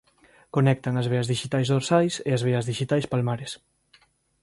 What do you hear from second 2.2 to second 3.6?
e as veas dixitais palmares.